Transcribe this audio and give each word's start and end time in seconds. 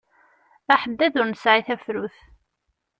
Aḥeddad 0.73 1.13
ur 1.21 1.27
nesɛi 1.29 1.61
tafrut. 1.67 2.15